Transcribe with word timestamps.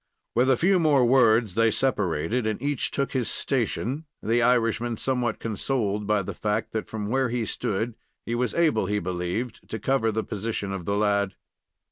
With 0.33 0.49
a 0.49 0.57
few 0.57 0.79
more 0.79 1.05
words 1.05 1.53
they 1.53 1.69
separated, 1.69 2.47
and 2.47 2.59
each 2.59 2.89
took 2.89 3.11
his 3.11 3.29
station, 3.29 4.05
the 4.19 4.41
Irishman 4.41 4.97
somewhat 4.97 5.37
consoled 5.37 6.07
by 6.07 6.23
the 6.23 6.33
fact 6.33 6.71
that 6.71 6.87
from 6.87 7.07
where 7.07 7.29
he 7.29 7.45
stood 7.45 7.93
he 8.25 8.33
was 8.33 8.55
able, 8.55 8.87
he 8.87 8.97
believed, 8.97 9.69
to 9.69 9.77
cover 9.77 10.11
the 10.11 10.23
position 10.23 10.71
of 10.73 10.85
the 10.85 10.97
lad. 10.97 11.35